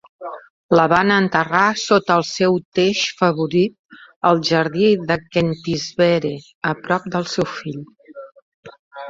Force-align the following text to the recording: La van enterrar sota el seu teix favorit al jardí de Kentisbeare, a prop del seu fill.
La 0.77 0.83
van 0.91 1.11
enterrar 1.15 1.65
sota 1.81 2.15
el 2.21 2.25
seu 2.29 2.57
teix 2.79 3.01
favorit 3.19 3.99
al 4.31 4.41
jardí 4.49 4.89
de 5.13 5.19
Kentisbeare, 5.37 6.33
a 6.73 6.75
prop 6.89 7.07
del 7.19 7.31
seu 7.37 7.49
fill. 7.61 7.79